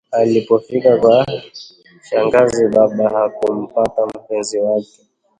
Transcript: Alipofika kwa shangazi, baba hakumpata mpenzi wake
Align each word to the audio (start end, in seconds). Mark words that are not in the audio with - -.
Alipofika 0.11 0.97
kwa 0.97 1.25
shangazi, 2.01 2.67
baba 2.67 3.09
hakumpata 3.09 4.05
mpenzi 4.05 4.59
wake 4.59 4.99